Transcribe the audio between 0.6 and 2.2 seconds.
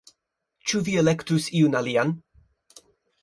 Ĉu vi elektus iun alian